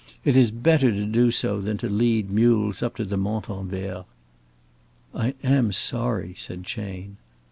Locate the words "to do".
0.91-1.29